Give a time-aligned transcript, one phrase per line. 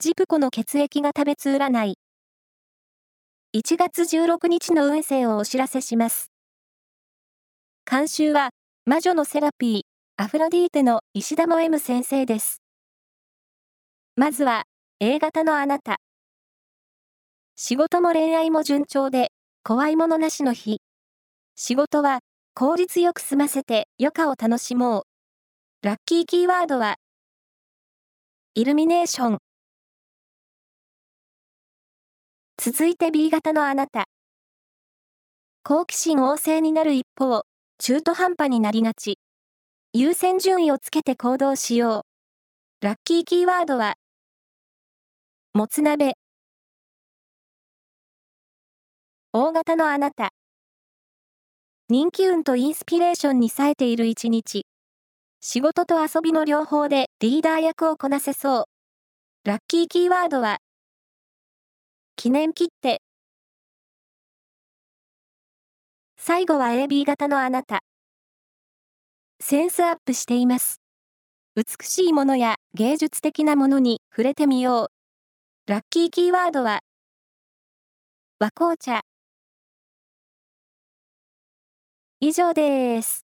[0.00, 1.98] ジプコの血液が食べつ占い。
[3.56, 6.30] 1月16日の運勢をお知らせします。
[7.88, 8.50] 監修は、
[8.86, 9.82] 魔女のセラピー、
[10.22, 12.60] アフロディーテの石田も M 先生です。
[14.16, 14.64] まずは、
[15.00, 15.96] A 型のあなた。
[17.56, 19.30] 仕事も恋愛も順調で、
[19.62, 20.82] 怖いものなしの日。
[21.54, 22.18] 仕事は、
[22.54, 25.04] 効率よく済ませて余暇を楽しもう。
[25.86, 26.96] ラッキーキーワードは、
[28.54, 29.38] イルミネーション。
[32.66, 34.06] 続いて B 型のあなた。
[35.64, 37.44] 好奇心旺盛になる一方、
[37.76, 39.18] 中途半端になりがち。
[39.92, 42.06] 優先順位をつけて行動しよ
[42.80, 42.86] う。
[42.86, 43.96] ラッキーキーワードは、
[45.52, 46.14] もつ鍋。
[49.34, 50.30] 大型のあなた。
[51.90, 54.64] 人気運とインスピレーションに冴えている一日。
[55.42, 58.64] 仕事と遊びの両方でリーダー役をこなせそう。
[59.44, 60.60] ラッキーキーワードは、
[62.16, 63.02] 記念切手。
[66.16, 67.80] 最後は AB 型のあなた。
[69.40, 70.80] センスアップしています。
[71.56, 74.90] 美しいものや芸術的なものに触れてみよ
[75.66, 75.70] う。
[75.70, 76.80] ラッキーキーワードは、
[78.38, 79.02] 和紅茶。
[82.20, 83.23] 以上です。